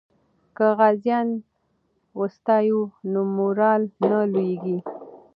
[0.55, 1.29] که غازیان
[2.19, 4.77] وستایو نو مورال نه لویږي.